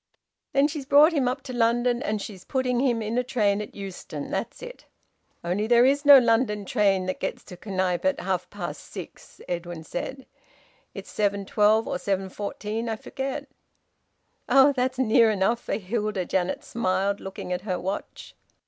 [0.53, 3.75] "Then she's brought him up to London, and she's putting him in a train at
[3.75, 4.31] Euston.
[4.31, 4.85] That's it."
[5.43, 9.83] "Only there is no London train that gets to Knype at half past six," Edwin
[9.83, 10.25] said.
[10.95, 13.47] "It's 7:12, or 7:14 I forget."
[14.49, 14.73] "Oh!
[14.73, 18.33] That's near enough for Hilda," Janet smiled, looking at her watch.